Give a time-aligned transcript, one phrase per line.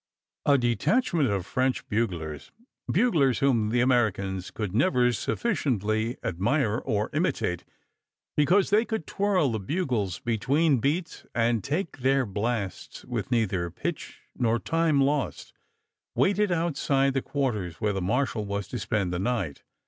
[0.47, 2.49] A detachment of French buglers
[2.91, 7.63] buglers whom the Americans could never sufficiently admire or imitate,
[8.35, 13.69] because they could twirl the bugles between beats and take up their blasts with neither
[13.69, 15.53] pitch nor time lost
[16.15, 19.61] waited outside the quarters where the marshal was to spend the night.